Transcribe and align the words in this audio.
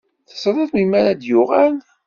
Teẓriḍ 0.29 0.69
melmi 0.73 0.97
ara 0.99 1.11
d-yuɣal? 1.19 1.75